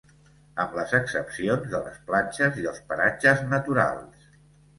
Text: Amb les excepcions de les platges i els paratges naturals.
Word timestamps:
Amb 0.61 0.71
les 0.77 0.95
excepcions 0.99 1.67
de 1.73 1.81
les 1.89 1.99
platges 2.07 2.59
i 2.63 2.67
els 2.73 2.81
paratges 2.93 3.45
naturals. 3.53 4.27